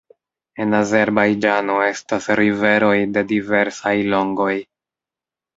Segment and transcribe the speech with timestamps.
[0.63, 4.53] En Azerbajĝano estas riveroj de diversaj longoj.